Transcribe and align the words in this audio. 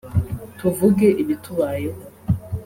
tuvuge 0.57 1.07
ibitubayeho 1.21 1.99